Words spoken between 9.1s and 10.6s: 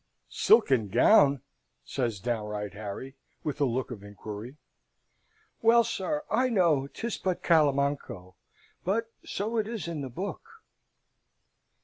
so it is in the book